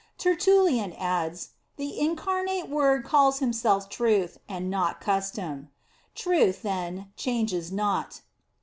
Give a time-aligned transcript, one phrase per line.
[0.17, 5.69] Tertullian adds: The Incarnate Word calls Himself Truth, and not Custom.
[6.15, 8.21] Truth, then changes not.